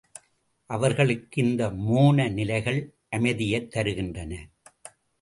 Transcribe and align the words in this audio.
அவர்களுக்கு 0.69 1.43
இந்த 1.43 1.69
மோன 1.69 2.29
நிலைகள் 2.29 2.93
அமைதியைத் 3.09 3.75
தருகின்றன. 3.75 4.33